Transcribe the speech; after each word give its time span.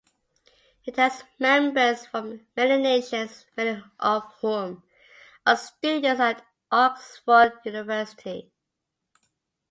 It 0.83 0.95
has 0.95 1.25
members 1.37 2.07
from 2.07 2.47
many 2.57 2.81
nations, 2.81 3.45
many 3.55 3.83
of 3.99 4.23
whom 4.41 4.81
are 5.45 5.55
students 5.55 6.19
at 6.19 6.43
Oxford 6.71 7.59
University. 7.63 8.51